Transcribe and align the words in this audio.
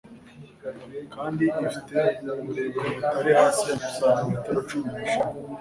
kandi 1.13 1.45
ifite 1.65 1.99
uburebure 2.39 2.85
butari 2.95 3.31
hasi 3.39 3.63
ya 3.81 3.89
santimetebo 3.95 4.59
cumi 4.69 4.87
neshanu 4.95 5.35